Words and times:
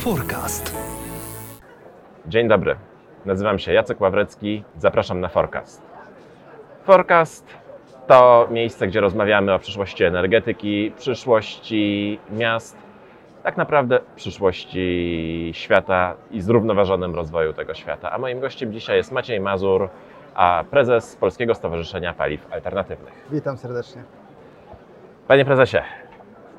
Forecast. 0.00 0.76
Dzień 2.26 2.48
dobry. 2.48 2.76
Nazywam 3.24 3.58
się 3.58 3.72
Jacek 3.72 4.00
Ławrecki. 4.00 4.64
Zapraszam 4.76 5.20
na 5.20 5.28
Forecast. 5.28 5.82
Forecast 6.84 7.46
to 8.06 8.48
miejsce, 8.50 8.86
gdzie 8.86 9.00
rozmawiamy 9.00 9.54
o 9.54 9.58
przyszłości 9.58 10.04
energetyki, 10.04 10.92
przyszłości 10.96 12.18
miast, 12.30 12.76
tak 13.42 13.56
naprawdę 13.56 14.00
przyszłości 14.16 15.50
świata 15.54 16.14
i 16.30 16.40
zrównoważonym 16.40 17.14
rozwoju 17.14 17.52
tego 17.52 17.74
świata. 17.74 18.10
A 18.10 18.18
moim 18.18 18.40
gościem 18.40 18.72
dzisiaj 18.72 18.96
jest 18.96 19.12
Maciej 19.12 19.40
Mazur, 19.40 19.88
a 20.34 20.64
prezes 20.70 21.16
Polskiego 21.16 21.54
Stowarzyszenia 21.54 22.14
Paliw 22.14 22.52
Alternatywnych. 22.52 23.26
Witam 23.30 23.56
serdecznie. 23.56 24.02
Panie 25.28 25.44
prezesie, 25.44 25.78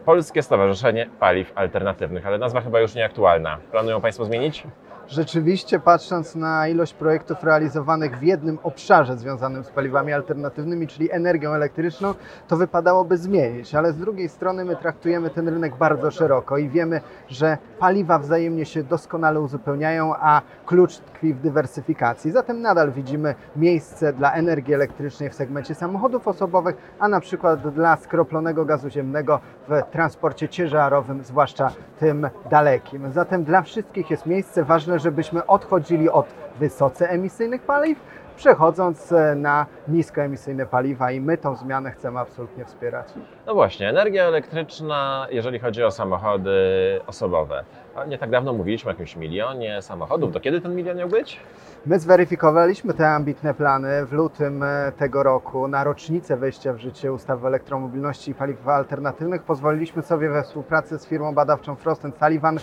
Polskie 0.05 0.43
Stowarzyszenie 0.43 1.09
Paliw 1.20 1.52
Alternatywnych, 1.55 2.28
ale 2.28 2.37
nazwa 2.37 2.61
chyba 2.61 2.79
już 2.79 2.96
nieaktualna. 2.96 3.57
Planują 3.71 4.01
Państwo 4.01 4.25
zmienić? 4.25 4.64
Rzeczywiście, 5.11 5.79
patrząc 5.79 6.36
na 6.36 6.68
ilość 6.68 6.93
projektów 6.93 7.43
realizowanych 7.43 8.19
w 8.19 8.24
jednym 8.24 8.60
obszarze 8.64 9.18
związanym 9.18 9.64
z 9.64 9.69
paliwami 9.69 10.14
alternatywnymi, 10.14 10.88
czyli 10.88 11.11
energią 11.11 11.52
elektryczną, 11.54 12.14
to 12.47 12.57
wypadałoby 12.57 13.18
zmienić, 13.18 13.75
ale 13.75 13.93
z 13.93 13.97
drugiej 13.97 14.29
strony 14.29 14.66
my 14.66 14.75
traktujemy 14.75 15.29
ten 15.29 15.47
rynek 15.47 15.75
bardzo 15.75 16.11
szeroko 16.11 16.57
i 16.57 16.69
wiemy, 16.69 17.02
że 17.28 17.57
paliwa 17.79 18.19
wzajemnie 18.19 18.66
się 18.66 18.83
doskonale 18.83 19.42
uzupełniają, 19.42 20.16
a 20.16 20.42
klucz 20.66 20.97
tkwi 20.97 21.33
w 21.33 21.41
dywersyfikacji. 21.41 22.32
Zatem 22.32 22.61
nadal 22.61 22.91
widzimy 22.91 23.36
miejsce 23.55 24.14
dla 24.14 24.33
energii 24.33 24.74
elektrycznej 24.74 25.30
w 25.30 25.33
segmencie 25.33 25.75
samochodów 25.75 26.28
osobowych, 26.28 26.75
a 27.00 27.07
na 27.07 27.19
przykład 27.19 27.74
dla 27.74 27.97
skroplonego 27.97 28.66
gazu 28.66 28.89
ziemnego 28.89 29.39
w 29.68 29.82
transporcie 29.91 30.50
ciężarowym, 30.50 31.24
zwłaszcza 31.24 31.71
tym 32.00 32.30
dalekim. 32.50 33.11
Zatem 33.11 33.44
dla 33.44 33.61
wszystkich 33.61 34.11
jest 34.11 34.25
miejsce 34.25 34.63
ważne, 34.63 35.00
żebyśmy 35.02 35.45
odchodzili 35.45 36.09
od 36.09 36.25
wysoce 36.59 37.09
emisyjnych 37.09 37.61
paliw, 37.61 37.99
przechodząc 38.35 39.11
e, 39.11 39.35
na 39.35 39.66
niskoemisyjne 39.88 40.66
paliwa 40.66 41.11
i 41.11 41.21
my 41.21 41.38
tą 41.38 41.55
zmianę 41.55 41.91
chcemy 41.91 42.19
absolutnie 42.19 42.66
wspierać. 42.66 43.07
No 43.47 43.53
właśnie, 43.53 43.89
energia 43.89 44.23
elektryczna, 44.23 45.27
jeżeli 45.31 45.59
chodzi 45.59 45.83
o 45.83 45.91
samochody 45.91 46.52
osobowe. 47.07 47.63
Nie 48.07 48.17
tak 48.17 48.29
dawno 48.29 48.53
mówiliśmy 48.53 48.89
o 48.89 48.91
jakimś 48.91 49.16
milionie 49.16 49.81
samochodów. 49.81 50.31
Do 50.31 50.39
kiedy 50.39 50.61
ten 50.61 50.75
milion 50.75 50.97
miał 50.97 51.09
być? 51.09 51.39
My 51.85 51.99
zweryfikowaliśmy 51.99 52.94
te 52.94 53.09
ambitne 53.09 53.53
plany 53.53 54.05
w 54.05 54.13
lutym 54.13 54.63
e, 54.63 54.91
tego 54.97 55.23
roku. 55.23 55.67
Na 55.67 55.83
rocznicę 55.83 56.38
wejścia 56.38 56.73
w 56.73 56.77
życie 56.77 57.13
ustawy 57.13 57.45
o 57.45 57.47
elektromobilności 57.47 58.31
i 58.31 58.33
paliwach 58.33 58.75
alternatywnych 58.75 59.44
pozwoliliśmy 59.44 60.02
sobie 60.02 60.29
we 60.29 60.44
współpracy 60.44 60.99
z 60.99 61.07
firmą 61.07 61.33
badawczą 61.33 61.75
Frost 61.75 62.02
Sullivan 62.19 62.59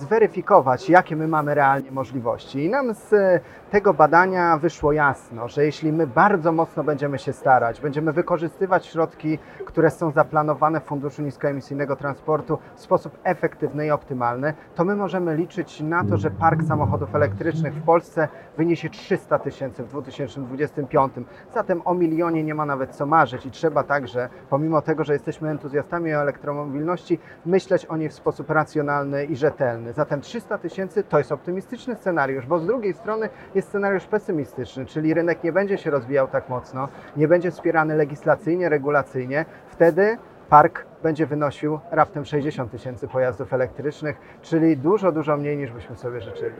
zweryfikować, 0.00 0.88
jakie 0.88 1.16
my 1.16 1.28
mamy 1.28 1.54
realnie 1.54 1.90
możliwości. 1.90 2.64
I 2.64 2.70
nam 2.70 2.94
z 2.94 3.12
e, 3.12 3.40
tego 3.70 3.94
badania 3.94 4.58
wyszło 4.58 4.92
jasno, 4.92 5.48
że 5.48 5.64
jeśli 5.64 5.92
my 5.92 6.06
bardzo 6.06 6.52
mocno 6.52 6.84
będziemy 6.84 7.18
się 7.18 7.32
starać, 7.32 7.80
będziemy 7.80 8.12
wykorzystywać 8.12 8.86
środki, 8.86 9.38
które 9.66 9.90
są 9.90 10.10
zaplanowane 10.10 10.80
w 10.80 10.84
Funduszu 10.84 11.22
Niskoemisyjnego 11.22 11.96
Transportu 11.96 12.58
w 12.74 12.80
sposób 12.80 13.18
efektywny 13.24 13.86
i 13.86 13.90
optymalny, 13.90 14.54
to 14.74 14.84
my 14.84 14.96
możemy 14.96 15.36
liczyć 15.36 15.80
na 15.80 16.04
to, 16.04 16.16
że 16.16 16.30
park 16.30 16.62
samochodów 16.62 17.14
elektrycznych 17.14 17.74
w 17.74 17.82
Polsce 17.82 18.28
wyniesie 18.56 18.90
300 18.90 19.38
tysięcy 19.38 19.84
w 19.84 19.88
2025. 19.88 21.12
Zatem 21.54 21.82
o 21.84 21.94
milionie 21.94 22.44
nie 22.44 22.54
ma 22.54 22.66
nawet 22.66 22.90
co 22.90 23.06
marzyć 23.06 23.46
i 23.46 23.50
trzeba 23.50 23.82
także, 23.82 24.28
pomimo 24.50 24.82
tego, 24.82 25.04
że 25.04 25.12
jesteśmy 25.12 25.50
entuzjastami 25.50 26.10
elektromobilności, 26.10 27.18
myśleć 27.46 27.86
o 27.86 27.96
niej 27.96 28.08
w 28.08 28.14
sposób 28.14 28.50
racjonalny 28.50 29.24
i 29.24 29.36
rzetelny. 29.36 29.89
Zatem 29.92 30.20
300 30.20 30.58
tysięcy 30.58 31.02
to 31.02 31.18
jest 31.18 31.32
optymistyczny 31.32 31.96
scenariusz, 31.96 32.46
bo 32.46 32.58
z 32.58 32.66
drugiej 32.66 32.94
strony 32.94 33.28
jest 33.54 33.68
scenariusz 33.68 34.04
pesymistyczny, 34.04 34.86
czyli 34.86 35.14
rynek 35.14 35.44
nie 35.44 35.52
będzie 35.52 35.78
się 35.78 35.90
rozwijał 35.90 36.28
tak 36.28 36.48
mocno, 36.48 36.88
nie 37.16 37.28
będzie 37.28 37.50
wspierany 37.50 37.96
legislacyjnie, 37.96 38.68
regulacyjnie. 38.68 39.44
Wtedy 39.68 40.18
park 40.48 40.86
będzie 41.02 41.26
wynosił 41.26 41.78
raptem 41.90 42.24
60 42.24 42.70
tysięcy 42.70 43.08
pojazdów 43.08 43.52
elektrycznych, 43.52 44.20
czyli 44.42 44.76
dużo, 44.76 45.12
dużo 45.12 45.36
mniej 45.36 45.56
niż 45.56 45.72
byśmy 45.72 45.96
sobie 45.96 46.20
życzyli. 46.20 46.56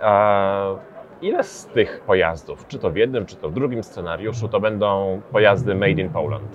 A 0.00 0.74
ile 1.22 1.44
z 1.44 1.66
tych 1.66 2.00
pojazdów, 2.00 2.66
czy 2.66 2.78
to 2.78 2.90
w 2.90 2.96
jednym, 2.96 3.26
czy 3.26 3.36
to 3.36 3.48
w 3.48 3.52
drugim 3.52 3.82
scenariuszu, 3.82 4.48
to 4.48 4.60
będą 4.60 5.20
pojazdy 5.32 5.74
made 5.74 5.90
in 5.90 6.10
Poland? 6.10 6.48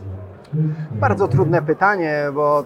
Bardzo 0.91 1.27
trudne 1.27 1.61
pytanie, 1.61 2.23
bo 2.33 2.65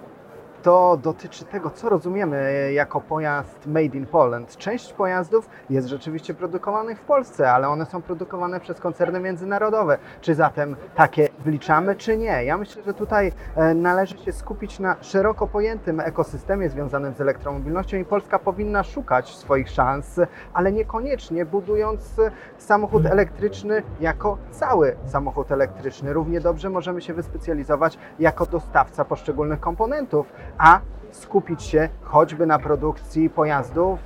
to 0.70 0.98
dotyczy 0.98 1.46
tego, 1.46 1.70
co 1.70 1.90
rozumiemy 1.90 2.70
jako 2.74 3.02
pojazd 3.02 3.68
made 3.68 3.98
in 3.98 4.06
Poland. 4.06 4.58
Część 4.58 4.94
pojazdów 4.94 5.50
jest 5.70 5.88
rzeczywiście 5.88 6.34
produkowanych 6.34 7.00
w 7.00 7.02
Polsce, 7.02 7.52
ale 7.52 7.70
one 7.70 7.86
są 7.86 8.02
produkowane 8.02 8.60
przez 8.60 8.80
koncerny 8.80 9.20
międzynarodowe. 9.20 9.98
Czy 10.22 10.36
zatem 10.36 10.76
takie 10.96 11.30
wliczamy, 11.40 11.96
czy 11.96 12.18
nie? 12.18 12.44
Ja 12.44 12.58
myślę, 12.58 12.84
że 12.84 12.94
tutaj 12.94 13.32
e, 13.56 13.74
należy 13.74 14.18
się 14.18 14.32
skupić 14.32 14.80
na 14.80 14.96
szeroko 15.02 15.48
pojętym 15.48 16.00
ekosystemie 16.00 16.70
związanym 16.70 17.14
z 17.14 17.22
elektromobilnością 17.22 17.98
i 17.98 18.06
Polska 18.06 18.40
powinna 18.40 18.84
szukać 18.84 19.36
swoich 19.36 19.70
szans, 19.70 20.20
ale 20.54 20.72
niekoniecznie 20.72 21.46
budując 21.46 22.16
samochód 22.58 23.06
elektryczny 23.06 23.84
jako 24.00 24.38
cały 24.52 24.96
samochód 25.06 25.52
elektryczny. 25.52 26.14
Równie 26.14 26.42
dobrze 26.42 26.70
możemy 26.70 27.02
się 27.02 27.14
wyspecjalizować 27.14 27.98
jako 28.20 28.46
dostawca 28.46 29.06
poszczególnych 29.06 29.60
komponentów, 29.60 30.28
a 30.60 30.80
skupić 31.12 31.64
się 31.64 31.90
choćby 32.04 32.46
na 32.46 32.60
produkcji 32.60 33.30
pojazdów 33.30 34.00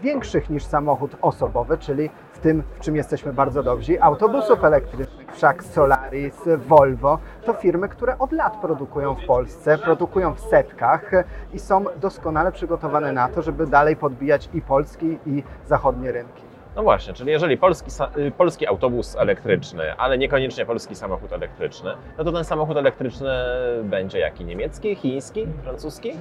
większych 0.00 0.50
niż 0.50 0.64
samochód 0.64 1.16
osobowy, 1.22 1.78
czyli 1.78 2.10
w 2.32 2.38
tym, 2.38 2.62
w 2.74 2.80
czym 2.80 2.96
jesteśmy 2.96 3.32
bardzo 3.32 3.62
dobrzy, 3.62 4.02
autobusów 4.02 4.64
elektrycznych. 4.64 5.32
Wszak 5.32 5.64
Solaris, 5.64 6.40
Volvo 6.68 7.18
to 7.44 7.52
firmy, 7.52 7.88
które 7.88 8.18
od 8.18 8.32
lat 8.32 8.56
produkują 8.60 9.14
w 9.14 9.26
Polsce, 9.26 9.78
produkują 9.78 10.34
w 10.34 10.40
setkach 10.40 11.10
i 11.52 11.58
są 11.58 11.84
doskonale 12.00 12.52
przygotowane 12.52 13.12
na 13.12 13.28
to, 13.28 13.42
żeby 13.42 13.66
dalej 13.66 13.96
podbijać 13.96 14.48
i 14.54 14.60
polski, 14.60 15.18
i 15.26 15.42
zachodnie 15.66 16.12
rynki. 16.12 16.51
No 16.76 16.82
właśnie, 16.82 17.14
czyli 17.14 17.30
jeżeli 17.30 17.56
polski, 17.58 17.90
y, 18.18 18.30
polski 18.30 18.66
autobus 18.66 19.16
elektryczny, 19.16 19.94
ale 19.96 20.18
niekoniecznie 20.18 20.66
polski 20.66 20.94
samochód 20.94 21.32
elektryczny, 21.32 21.90
no 22.18 22.24
to 22.24 22.32
ten 22.32 22.44
samochód 22.44 22.76
elektryczny 22.76 23.30
będzie 23.84 24.18
jaki? 24.18 24.44
Niemiecki, 24.44 24.94
chiński, 24.94 25.46
francuski? 25.62 26.12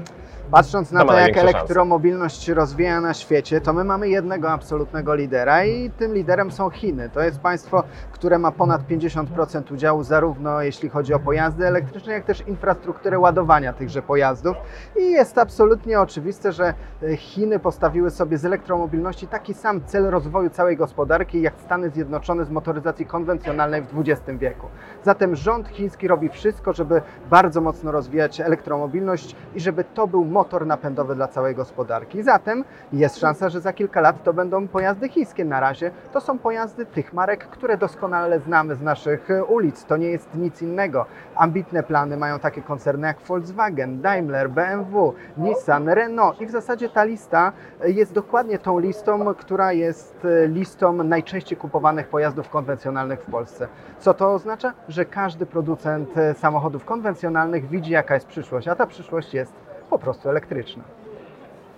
Patrząc 0.51 0.91
na 0.91 1.01
To 1.01 1.07
to, 1.07 1.13
jak 1.13 1.19
największe 1.21 1.41
szanse. 1.41 1.57
elektromobilność 1.57 2.43
się 2.43 2.53
rozwija 2.53 3.01
na 3.01 3.13
świecie, 3.13 3.61
to 3.61 3.73
my 3.73 3.83
mamy 3.83 4.09
jednego 4.09 4.51
absolutnego 4.51 5.15
lidera 5.15 5.65
i 5.65 5.89
tym 5.89 6.13
liderem 6.13 6.51
są 6.51 6.69
Chiny. 6.69 7.09
To 7.09 7.21
jest 7.21 7.39
państwo, 7.39 7.83
które 8.11 8.39
ma 8.39 8.51
ponad 8.51 8.81
50% 8.87 9.73
udziału 9.73 10.03
zarówno 10.03 10.61
jeśli 10.61 10.89
chodzi 10.89 11.13
o 11.13 11.19
pojazdy 11.19 11.67
elektryczne, 11.67 12.13
jak 12.13 12.25
też 12.25 12.47
infrastrukturę 12.47 13.19
ładowania 13.19 13.73
tychże 13.73 14.01
pojazdów. 14.01 14.57
I 14.99 15.11
jest 15.11 15.37
absolutnie 15.37 15.99
oczywiste, 15.99 16.51
że 16.51 16.73
e, 17.03 17.17
Chiny 17.17 17.59
postawiły 17.59 18.09
sobie 18.09 18.37
z 18.37 18.45
elektromobilności 18.45 19.27
taki 19.27 19.53
sam 19.53 19.81
cel 19.85 20.03
rozwoju 20.09 20.40
całej 20.49 20.77
gospodarki, 20.77 21.41
jak 21.41 21.53
Stany 21.59 21.89
Zjednoczone 21.89 22.45
z 22.45 22.49
motoryzacji 22.49 23.05
konwencjonalnej 23.05 23.81
w 23.81 23.99
XX 23.99 24.39
wieku. 24.39 24.67
Zatem 25.03 25.35
rząd 25.35 25.67
chiński 25.67 26.07
robi 26.07 26.29
wszystko, 26.29 26.73
żeby 26.73 27.01
bardzo 27.29 27.61
mocno 27.61 27.91
rozwijać 27.91 28.41
elektromobilność 28.41 29.35
i 29.55 29.59
żeby 29.59 29.83
to 29.83 30.07
był 30.07 30.25
motor 30.25 30.65
napędowy 30.65 31.15
dla 31.15 31.27
całej 31.27 31.55
gospodarki. 31.55 32.23
Zatem 32.23 32.63
jest 32.93 33.19
szansa, 33.19 33.49
że 33.49 33.61
za 33.61 33.73
kilka 33.73 34.01
lat 34.01 34.23
to 34.23 34.33
będą 34.33 34.67
pojazdy 34.67 35.09
chińskie. 35.09 35.45
Na 35.45 35.59
razie 35.59 35.91
to 36.13 36.21
są 36.21 36.39
pojazdy 36.39 36.85
tych 36.85 37.13
marek, 37.13 37.47
które 37.47 37.77
doskonale 37.77 38.39
znamy 38.39 38.75
z 38.75 38.81
naszych 38.81 39.31
e, 39.31 39.43
ulic. 39.43 39.85
To 39.85 39.97
nie 39.97 40.07
jest 40.07 40.35
nic 40.35 40.61
innego. 40.61 41.05
Ambitne 41.35 41.83
plany 41.83 42.17
mają 42.17 42.39
takie 42.39 42.61
koncerny 42.61 43.07
jak 43.07 43.21
Volkswagen, 43.21 44.01
Daimler, 44.01 44.49
BMW, 44.49 45.13
Nissan, 45.37 45.89
Renault 45.89 46.41
i 46.41 46.45
w 46.45 46.51
zasadzie 46.51 46.89
ta 46.89 47.03
lista 47.03 47.53
e, 47.81 47.91
jest 47.91 48.13
dokładnie 48.13 48.59
tą 48.59 48.79
listą, 48.79 49.33
która 49.33 49.73
jest 49.73 50.27
e, 50.43 50.47
listą 50.47 50.93
najczęściej 50.93 51.57
kupowanych 51.57 52.07
pojazdów 52.07 52.49
konwencjonalnych 52.49 53.23
w 53.23 53.31
Polsce. 53.31 53.67
Co 53.99 54.13
to 54.13 54.33
oznacza? 54.33 54.73
Że 54.89 55.05
każdy 55.05 55.45
producent 55.45 56.17
e, 56.17 56.33
samochodów 56.33 56.85
konwencjonalnych 56.85 57.69
widzi 57.69 57.91
jaka 57.91 58.13
jest 58.13 58.27
przyszłość, 58.27 58.67
a 58.67 58.75
ta 58.75 58.87
przyszłość 58.87 59.33
jest 59.33 59.53
po 59.89 59.99
prostu 59.99 60.29
elektryczna. 60.29 60.83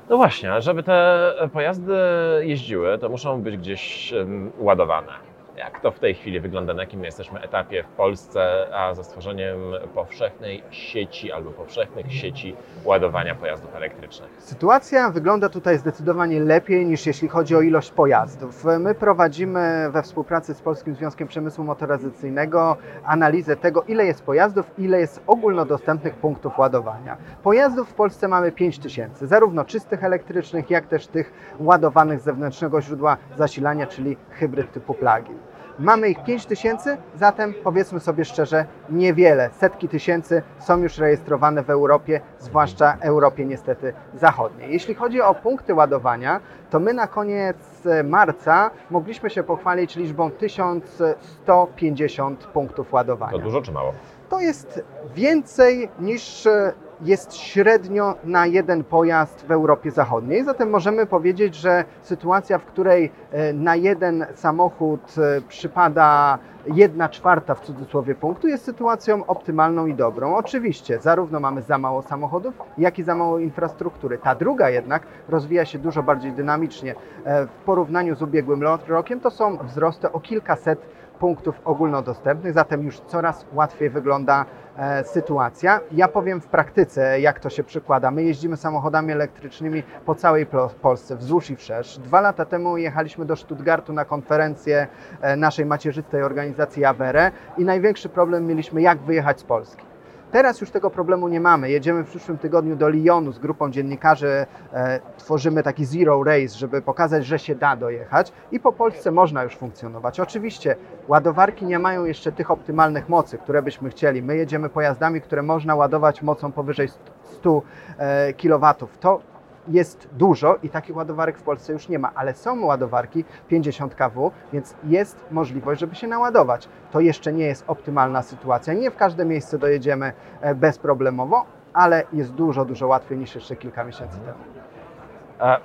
No 0.09 0.17
właśnie, 0.17 0.61
żeby 0.61 0.83
te 0.83 1.33
pojazdy 1.53 1.93
jeździły, 2.41 2.97
to 2.97 3.09
muszą 3.09 3.41
być 3.41 3.57
gdzieś 3.57 4.13
ładowane. 4.59 5.32
Jak 5.57 5.79
to 5.79 5.91
w 5.91 5.99
tej 5.99 6.13
chwili 6.13 6.39
wygląda, 6.39 6.73
na 6.73 6.81
jakim 6.81 7.03
jesteśmy 7.03 7.41
etapie 7.41 7.83
w 7.83 7.87
Polsce, 7.87 8.67
a 8.75 8.93
za 8.93 9.03
stworzeniem 9.03 9.57
powszechnej 9.93 10.63
sieci 10.71 11.31
albo 11.31 11.51
powszechnych 11.51 12.13
sieci 12.13 12.55
ładowania 12.85 13.35
pojazdów 13.35 13.75
elektrycznych? 13.75 14.29
Sytuacja 14.39 15.09
wygląda 15.09 15.49
tutaj 15.49 15.77
zdecydowanie 15.77 16.39
lepiej 16.39 16.85
niż 16.85 17.05
jeśli 17.05 17.27
chodzi 17.27 17.55
o 17.55 17.61
ilość 17.61 17.91
pojazdów. 17.91 18.65
My 18.79 18.95
prowadzimy 18.95 19.89
we 19.91 20.03
współpracy 20.03 20.53
z 20.53 20.61
Polskim 20.61 20.95
Związkiem 20.95 21.27
Przemysłu 21.27 21.63
Motoryzacyjnego 21.63 22.77
analizę 23.05 23.55
tego, 23.55 23.83
ile 23.83 24.05
jest 24.05 24.23
pojazdów, 24.23 24.71
ile 24.77 24.99
jest 24.99 25.23
ogólnodostępnych 25.27 26.15
punktów 26.15 26.59
ładowania. 26.59 27.17
Pojazdów 27.43 27.89
w 27.89 27.93
Polsce 27.93 28.27
mamy 28.27 28.51
5 28.51 28.79
tysięcy, 28.79 29.27
zarówno 29.27 29.65
czystych 29.65 30.03
elektrycznych, 30.03 30.69
jak 30.69 30.87
też 30.87 31.07
tych 31.07 31.33
ładowanych 31.59 32.19
z 32.19 32.23
zewnętrznego 32.23 32.81
źródła 32.81 33.17
zasilania, 33.37 33.87
czyli 33.87 34.17
hybryd 34.29 34.71
typu 34.71 34.93
plug-in. 34.93 35.37
Mamy 35.79 36.09
ich 36.09 36.23
5 36.23 36.45
tysięcy, 36.45 36.97
zatem 37.15 37.53
powiedzmy 37.63 37.99
sobie 37.99 38.25
szczerze, 38.25 38.65
niewiele. 38.89 39.49
Setki 39.59 39.89
tysięcy 39.89 40.41
są 40.59 40.77
już 40.77 40.97
rejestrowane 40.97 41.63
w 41.63 41.69
Europie, 41.69 42.21
zwłaszcza 42.39 42.97
Europie 43.01 43.45
niestety 43.45 43.93
zachodniej. 44.13 44.73
Jeśli 44.73 44.95
chodzi 44.95 45.21
o 45.21 45.35
punkty 45.35 45.73
ładowania, 45.73 46.39
to 46.69 46.79
my 46.79 46.93
na 46.93 47.07
koniec 47.07 47.57
marca 48.03 48.71
mogliśmy 48.89 49.29
się 49.29 49.43
pochwalić 49.43 49.95
liczbą 49.95 50.31
1150 50.31 52.43
punktów 52.43 52.93
ładowania. 52.93 53.31
To 53.31 53.39
dużo 53.39 53.61
czy 53.61 53.71
mało? 53.71 53.93
To 54.29 54.39
jest 54.39 54.83
więcej 55.15 55.89
niż 55.99 56.47
e, 56.47 56.73
jest 57.03 57.35
średnio 57.35 58.15
na 58.23 58.45
jeden 58.45 58.83
pojazd 58.83 59.45
w 59.45 59.51
Europie 59.51 59.91
Zachodniej. 59.91 60.43
Zatem 60.43 60.69
możemy 60.69 61.05
powiedzieć, 61.05 61.55
że 61.55 61.85
sytuacja, 62.01 62.57
w 62.57 62.65
której 62.65 63.11
e, 63.31 63.53
na 63.53 63.75
jeden 63.75 64.25
samochód 64.35 65.15
e, 65.17 65.41
przypada 65.41 66.37
jedna 66.65 67.09
czwarta 67.09 67.55
w 67.55 67.61
cudzysłowie 67.61 68.15
punktu, 68.15 68.47
jest 68.47 68.65
sytuacją 68.65 69.25
optymalną 69.25 69.85
i 69.85 69.93
dobrą. 69.93 70.35
Oczywiście, 70.35 70.99
zarówno 70.99 71.39
mamy 71.39 71.61
za 71.61 71.77
mało 71.77 72.01
samochodów, 72.01 72.53
jak 72.77 72.99
i 72.99 73.03
za 73.03 73.15
mało 73.15 73.39
infrastruktury. 73.39 74.17
Ta 74.17 74.35
druga 74.35 74.69
jednak 74.69 75.03
rozwija 75.29 75.65
się 75.65 75.79
dużo 75.79 76.03
bardziej 76.03 76.31
dynamicznie. 76.31 76.95
W 77.25 77.65
porównaniu 77.65 78.15
z 78.15 78.21
ubiegłym 78.21 78.63
rokiem 78.87 79.19
to 79.19 79.31
są 79.31 79.57
wzrosty 79.57 80.11
o 80.11 80.19
kilkaset 80.19 80.79
punktów 81.23 81.61
ogólnodostępnych, 81.65 82.53
zatem 82.53 82.83
już 82.83 82.99
coraz 82.99 83.45
łatwiej 83.53 83.89
wygląda 83.89 84.45
e, 84.77 85.03
sytuacja. 85.03 85.79
Ja 85.91 86.07
powiem 86.07 86.41
w 86.41 86.47
praktyce, 86.47 87.19
jak 87.19 87.39
to 87.39 87.49
się 87.49 87.63
przykłada. 87.63 88.11
My 88.11 88.23
jeździmy 88.23 88.57
samochodami 88.57 89.11
elektrycznymi 89.11 89.83
po 90.05 90.15
całej 90.15 90.45
Polsce, 90.81 91.15
wzdłuż 91.15 91.49
i 91.49 91.55
wszerz. 91.55 91.97
Dwa 91.97 92.21
lata 92.21 92.45
temu 92.45 92.77
jechaliśmy 92.77 93.25
do 93.25 93.35
Stuttgartu 93.35 93.93
na 93.93 94.05
konferencję 94.05 94.87
e, 95.21 95.35
naszej 95.35 95.65
macierzystej 95.65 96.23
organizacji 96.23 96.85
Avere 96.85 97.31
i 97.57 97.65
największy 97.65 98.09
problem 98.09 98.45
mieliśmy, 98.45 98.81
jak 98.81 98.99
wyjechać 98.99 99.39
z 99.39 99.43
Polski. 99.43 99.92
Teraz 100.33 100.61
już 100.61 100.71
tego 100.71 100.89
problemu 100.89 101.27
nie 101.27 101.39
mamy. 101.39 101.69
Jedziemy 101.69 102.03
w 102.03 102.09
przyszłym 102.09 102.37
tygodniu 102.37 102.75
do 102.75 102.89
Lyonu 102.89 103.31
z 103.31 103.39
grupą 103.39 103.71
dziennikarzy, 103.71 104.45
e, 104.73 104.99
tworzymy 105.17 105.63
taki 105.63 105.85
zero 105.85 106.23
race, 106.23 106.57
żeby 106.57 106.81
pokazać, 106.81 107.25
że 107.25 107.39
się 107.39 107.55
da 107.55 107.75
dojechać 107.75 108.31
i 108.51 108.59
po 108.59 108.71
Polsce 108.71 109.11
można 109.11 109.43
już 109.43 109.55
funkcjonować. 109.55 110.19
Oczywiście 110.19 110.75
ładowarki 111.07 111.65
nie 111.65 111.79
mają 111.79 112.05
jeszcze 112.05 112.31
tych 112.31 112.51
optymalnych 112.51 113.09
mocy, 113.09 113.37
które 113.37 113.61
byśmy 113.61 113.89
chcieli. 113.89 114.23
My 114.23 114.37
jedziemy 114.37 114.69
pojazdami, 114.69 115.21
które 115.21 115.43
można 115.43 115.75
ładować 115.75 116.21
mocą 116.21 116.51
powyżej 116.51 116.87
100 117.23 117.61
e, 117.97 118.33
kW. 118.33 118.73
To 118.99 119.21
jest 119.67 120.09
dużo 120.11 120.55
i 120.63 120.69
takich 120.69 120.95
ładowarek 120.95 121.37
w 121.37 121.43
Polsce 121.43 121.73
już 121.73 121.89
nie 121.89 121.99
ma, 121.99 122.11
ale 122.15 122.33
są 122.33 122.65
ładowarki 122.65 123.25
50 123.47 123.95
kW, 123.95 124.31
więc 124.53 124.75
jest 124.83 125.25
możliwość, 125.31 125.79
żeby 125.79 125.95
się 125.95 126.07
naładować. 126.07 126.69
To 126.91 126.99
jeszcze 126.99 127.33
nie 127.33 127.45
jest 127.45 127.63
optymalna 127.67 128.21
sytuacja. 128.21 128.73
Nie 128.73 128.91
w 128.91 128.95
każde 128.95 129.25
miejsce 129.25 129.57
dojedziemy 129.57 130.13
e, 130.41 130.55
bezproblemowo, 130.55 131.45
ale 131.73 132.03
jest 132.13 132.33
dużo, 132.33 132.65
dużo 132.65 132.87
łatwiej 132.87 133.17
niż 133.17 133.35
jeszcze 133.35 133.55
kilka 133.55 133.83
miesięcy 133.83 134.17
temu. 134.19 134.37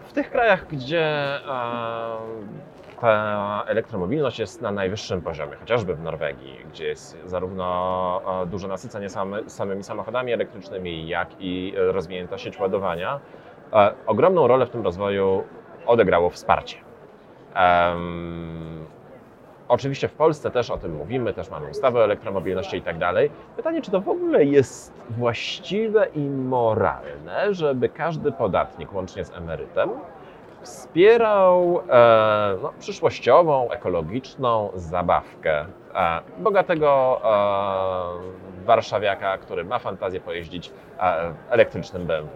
W 0.05 0.13
tych 0.13 0.31
krajach, 0.31 0.67
gdzie 0.67 1.01
e, 1.01 1.41
ta 3.01 3.65
elektromobilność 3.67 4.39
jest 4.39 4.63
na 4.63 4.71
najwyższym 4.71 5.23
poziomie, 5.23 5.57
chociażby 5.57 5.95
w 5.95 6.03
Norwegii, 6.03 6.59
gdzie 6.73 6.87
jest 6.87 7.19
zarówno 7.25 8.43
e, 8.43 8.47
duże 8.47 8.69
nasycenie 8.69 9.09
samymi 9.47 9.85
samochodami 9.85 10.33
elektrycznymi, 10.33 11.09
jak 11.09 11.29
i 11.39 11.75
rozwinięta 11.77 12.39
sieć 12.39 12.61
ładowania, 12.61 13.21
E, 13.21 13.48
ogromną 14.07 14.47
rolę 14.47 14.67
w 14.67 14.71
tym 14.71 14.83
rozwoju 14.83 15.45
odegrało 15.87 16.31
wsparcie. 16.31 16.77
Um, 17.57 18.85
oczywiście 19.69 20.09
w 20.09 20.13
Polsce 20.13 20.51
też 20.51 20.71
o 20.71 20.79
tym 20.79 20.97
mówimy, 20.97 21.35
też 21.35 21.51
mamy 21.51 21.71
ustawę 21.71 22.01
o 22.01 22.05
elektromobilności 22.05 22.77
i 22.77 22.83
tak 22.83 22.99
dalej. 22.99 23.31
Pytanie, 23.57 23.83
czy 23.83 23.91
to 23.91 24.01
w 24.01 24.09
ogóle 24.09 24.45
jest 24.45 24.93
właściwe 25.11 26.07
i 26.15 26.21
moralne, 26.21 27.55
żeby 27.55 27.89
każdy 27.89 28.33
podatnik, 28.33 28.95
łącznie 28.95 29.25
z 29.25 29.33
emerytem, 29.33 29.91
wspierał 30.63 31.81
e, 31.91 32.57
no, 32.63 32.73
przyszłościową, 32.79 33.71
ekologiczną 33.71 34.71
zabawkę 34.75 35.67
e, 35.95 36.21
bogatego 36.39 37.21
e, 38.63 38.65
warszawiaka, 38.67 39.39
który 39.39 39.65
ma 39.65 39.79
fantazję 39.79 40.21
pojeździć 40.21 40.73
e, 41.01 41.35
elektrycznym 41.51 42.07
BMW 42.07 42.29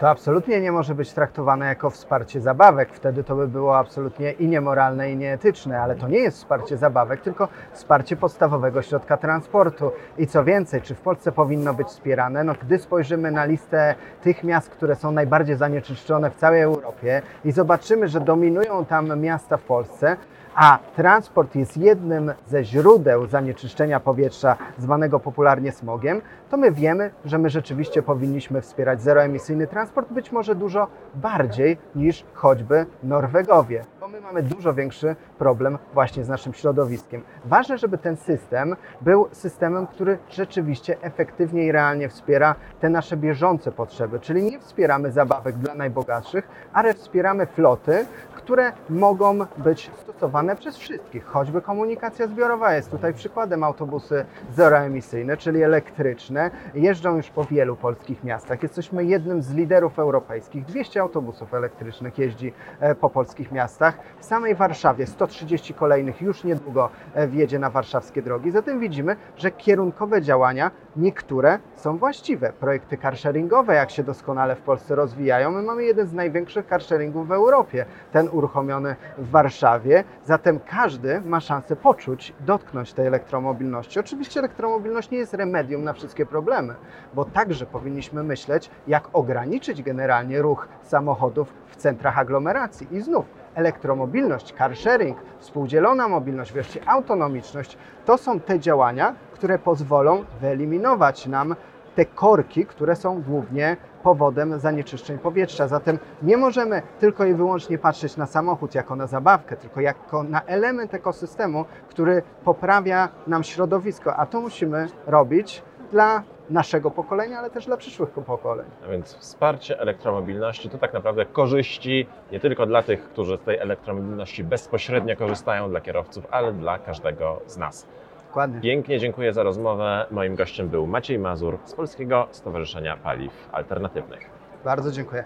to 0.00 0.08
absolutnie 0.08 0.60
nie 0.60 0.72
może 0.72 0.94
być 0.94 1.12
traktowane 1.12 1.66
jako 1.66 1.90
wsparcie 1.90 2.40
zabawek. 2.40 2.88
Wtedy 2.92 3.24
to 3.24 3.36
by 3.36 3.48
było 3.48 3.78
absolutnie 3.78 4.32
i 4.32 4.48
niemoralne, 4.48 5.12
i 5.12 5.16
nieetyczne, 5.16 5.80
ale 5.80 5.96
to 5.96 6.08
nie 6.08 6.18
jest 6.18 6.36
wsparcie 6.36 6.76
zabawek, 6.76 7.20
tylko 7.20 7.48
wsparcie 7.72 8.16
podstawowego 8.16 8.82
środka 8.82 9.16
transportu. 9.16 9.92
I 10.18 10.26
co 10.26 10.44
więcej, 10.44 10.82
czy 10.82 10.94
w 10.94 11.00
Polsce 11.00 11.32
powinno 11.32 11.74
być 11.74 11.88
wspierane? 11.88 12.44
No, 12.44 12.54
gdy 12.62 12.78
spojrzymy 12.78 13.30
na 13.30 13.44
listę 13.44 13.94
tych 14.22 14.44
miast, 14.44 14.70
które 14.70 14.96
są 14.96 15.12
najbardziej 15.12 15.56
zanieczyszczone 15.56 16.30
w 16.30 16.34
całej 16.34 16.62
Europie 16.62 17.22
i 17.44 17.52
zobaczymy, 17.52 18.08
że 18.08 18.20
dominują 18.20 18.84
tam 18.84 19.20
miasta 19.20 19.56
w 19.56 19.62
Polsce, 19.62 20.16
a 20.54 20.78
transport 20.96 21.54
jest 21.54 21.76
jednym 21.76 22.32
ze 22.46 22.64
źródeł 22.64 23.26
zanieczyszczenia 23.26 24.00
powietrza, 24.00 24.56
zwanego 24.78 25.20
popularnie 25.20 25.72
smogiem, 25.72 26.22
to 26.50 26.56
my 26.56 26.72
wiemy, 26.72 27.10
że 27.24 27.38
my 27.38 27.50
rzeczywiście 27.50 28.02
powinniśmy 28.02 28.60
wspierać 28.60 29.02
zeroemisyjny 29.02 29.66
transport, 29.66 29.89
być 30.10 30.32
może 30.32 30.54
dużo 30.54 30.86
bardziej 31.14 31.78
niż 31.94 32.24
choćby 32.34 32.86
Norwegowie, 33.02 33.84
bo 34.00 34.08
my 34.08 34.20
mamy 34.20 34.42
dużo 34.42 34.74
większy 34.74 35.16
problem 35.38 35.78
właśnie 35.94 36.24
z 36.24 36.28
naszym 36.28 36.54
środowiskiem. 36.54 37.22
Ważne, 37.44 37.78
żeby 37.78 37.98
ten 37.98 38.16
system 38.16 38.76
był 39.00 39.28
systemem, 39.32 39.86
który 39.86 40.18
rzeczywiście 40.30 40.96
efektywnie 41.02 41.66
i 41.66 41.72
realnie 41.72 42.08
wspiera 42.08 42.54
te 42.80 42.90
nasze 42.90 43.16
bieżące 43.16 43.72
potrzeby, 43.72 44.20
czyli 44.20 44.42
nie 44.42 44.60
wspieramy 44.60 45.12
zabawek 45.12 45.56
dla 45.56 45.74
najbogatszych, 45.74 46.48
ale 46.72 46.94
wspieramy 46.94 47.46
floty, 47.46 48.06
które 48.40 48.72
mogą 48.90 49.38
być 49.56 49.90
stosowane 49.96 50.56
przez 50.56 50.76
wszystkich, 50.76 51.24
choćby 51.24 51.62
komunikacja 51.62 52.26
zbiorowa 52.26 52.74
jest 52.74 52.90
tutaj 52.90 53.14
przykładem 53.14 53.64
autobusy 53.64 54.24
zeroemisyjne, 54.56 55.36
czyli 55.36 55.62
elektryczne, 55.62 56.50
jeżdżą 56.74 57.16
już 57.16 57.30
po 57.30 57.44
wielu 57.44 57.76
polskich 57.76 58.24
miastach. 58.24 58.62
Jesteśmy 58.62 59.04
jednym 59.04 59.42
z 59.42 59.54
liderów 59.54 59.98
europejskich. 59.98 60.64
200 60.64 61.00
autobusów 61.00 61.54
elektrycznych 61.54 62.18
jeździ 62.18 62.52
e, 62.80 62.94
po 62.94 63.10
polskich 63.10 63.52
miastach. 63.52 63.98
W 64.18 64.24
samej 64.24 64.54
Warszawie 64.54 65.06
130 65.06 65.74
kolejnych 65.74 66.22
już 66.22 66.44
niedługo 66.44 66.88
e, 67.14 67.28
wjedzie 67.28 67.58
na 67.58 67.70
warszawskie 67.70 68.22
drogi. 68.22 68.50
Zatem 68.50 68.80
widzimy, 68.80 69.16
że 69.36 69.50
kierunkowe 69.50 70.22
działania 70.22 70.70
niektóre 70.96 71.58
są 71.76 71.98
właściwe. 71.98 72.52
Projekty 72.60 72.98
carsharingowe, 72.98 73.74
jak 73.74 73.90
się 73.90 74.02
doskonale 74.02 74.56
w 74.56 74.60
Polsce 74.60 74.94
rozwijają, 74.94 75.50
my 75.50 75.62
mamy 75.62 75.84
jeden 75.84 76.06
z 76.06 76.12
największych 76.12 76.66
carsharingów 76.66 77.28
w 77.28 77.32
Europie. 77.32 77.86
Ten 78.12 78.28
uruchomiony 78.30 78.96
w 79.18 79.30
Warszawie. 79.30 80.04
Zatem 80.24 80.60
każdy 80.66 81.20
ma 81.20 81.40
szansę 81.40 81.76
poczuć, 81.76 82.32
dotknąć 82.40 82.92
tej 82.92 83.06
elektromobilności. 83.06 84.00
Oczywiście 84.00 84.40
elektromobilność 84.40 85.10
nie 85.10 85.18
jest 85.18 85.34
remedium 85.34 85.84
na 85.84 85.92
wszystkie 85.92 86.26
problemy, 86.26 86.74
bo 87.14 87.24
także 87.24 87.66
powinniśmy 87.66 88.22
myśleć, 88.22 88.70
jak 88.86 89.08
ograniczyć 89.12 89.82
generalnie 89.82 90.42
ruch 90.42 90.68
samochodów 90.82 91.54
w 91.66 91.76
centrach 91.76 92.18
aglomeracji. 92.18 92.86
I 92.90 93.00
znów 93.00 93.24
elektromobilność, 93.54 94.54
car 94.58 94.76
sharing, 94.76 95.18
współdzielona 95.38 96.08
mobilność, 96.08 96.52
wreszcie 96.52 96.88
autonomiczność 96.88 97.78
to 98.06 98.18
są 98.18 98.40
te 98.40 98.60
działania, 98.60 99.14
które 99.32 99.58
pozwolą 99.58 100.24
wyeliminować 100.40 101.26
nam 101.26 101.54
te 101.96 102.04
korki, 102.04 102.66
które 102.66 102.96
są 102.96 103.22
głównie 103.22 103.76
powodem 104.02 104.58
zanieczyszczeń 104.58 105.18
powietrza. 105.18 105.68
Zatem 105.68 105.98
nie 106.22 106.36
możemy 106.36 106.82
tylko 107.00 107.24
i 107.24 107.34
wyłącznie 107.34 107.78
patrzeć 107.78 108.16
na 108.16 108.26
samochód 108.26 108.74
jako 108.74 108.96
na 108.96 109.06
zabawkę, 109.06 109.56
tylko 109.56 109.80
jako 109.80 110.22
na 110.22 110.42
element 110.42 110.94
ekosystemu, 110.94 111.64
który 111.88 112.22
poprawia 112.44 113.08
nam 113.26 113.44
środowisko, 113.44 114.16
a 114.16 114.26
to 114.26 114.40
musimy 114.40 114.88
robić 115.06 115.62
dla 115.90 116.22
naszego 116.50 116.90
pokolenia, 116.90 117.38
ale 117.38 117.50
też 117.50 117.66
dla 117.66 117.76
przyszłych 117.76 118.10
pokoleń. 118.10 118.66
A 118.86 118.90
więc 118.90 119.14
wsparcie 119.14 119.80
elektromobilności 119.80 120.70
to 120.70 120.78
tak 120.78 120.92
naprawdę 120.92 121.26
korzyści 121.26 122.06
nie 122.32 122.40
tylko 122.40 122.66
dla 122.66 122.82
tych, 122.82 123.04
którzy 123.04 123.36
z 123.36 123.40
tej 123.40 123.58
elektromobilności 123.58 124.44
bezpośrednio 124.44 125.16
korzystają, 125.16 125.70
dla 125.70 125.80
kierowców, 125.80 126.26
ale 126.30 126.52
dla 126.52 126.78
każdego 126.78 127.40
z 127.46 127.56
nas. 127.56 127.86
Dokładnie. 128.30 128.60
Pięknie 128.60 128.98
dziękuję 128.98 129.32
za 129.32 129.42
rozmowę. 129.42 130.06
Moim 130.10 130.36
gościem 130.36 130.68
był 130.68 130.86
Maciej 130.86 131.18
Mazur 131.18 131.58
z 131.64 131.72
Polskiego 131.72 132.28
Stowarzyszenia 132.30 132.96
Paliw 132.96 133.48
Alternatywnych. 133.52 134.30
Bardzo 134.64 134.92
dziękuję. 134.92 135.24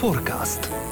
Forecast. 0.00 0.89